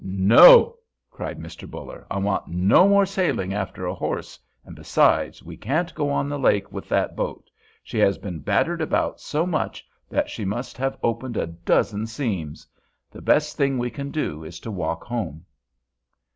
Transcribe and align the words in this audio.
"No," 0.03 0.77
cried 1.11 1.37
Mr. 1.37 1.69
Buller; 1.69 2.07
"I 2.09 2.17
want 2.17 2.47
no 2.47 2.87
more 2.89 3.05
sailing 3.05 3.53
after 3.53 3.85
a 3.85 3.93
horse, 3.93 4.39
and, 4.65 4.75
besides, 4.75 5.43
we 5.43 5.55
can't 5.55 5.93
go 5.93 6.09
on 6.09 6.27
the 6.27 6.39
lake 6.39 6.71
with 6.71 6.89
that 6.89 7.15
boat; 7.15 7.51
she 7.83 7.99
has 7.99 8.17
been 8.17 8.39
battered 8.39 8.81
about 8.81 9.19
so 9.19 9.45
much 9.45 9.85
that 10.09 10.27
she 10.27 10.43
must 10.43 10.75
have 10.79 10.97
opened 11.03 11.37
a 11.37 11.45
dozen 11.45 12.07
seams. 12.07 12.65
The 13.11 13.21
best 13.21 13.57
thing 13.57 13.77
we 13.77 13.91
can 13.91 14.09
do 14.09 14.43
is 14.43 14.59
to 14.61 14.71
walk 14.71 15.03
home." 15.03 15.45